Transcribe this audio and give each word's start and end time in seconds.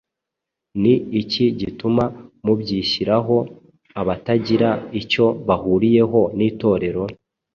ni 0.81 0.93
iki 1.21 1.45
gituma 1.59 2.03
mubishyiraho 2.45 3.37
abatagira 4.01 4.69
icyo 5.01 5.25
bahuriyeho 5.47 6.21
n’Itorero, 6.37 7.03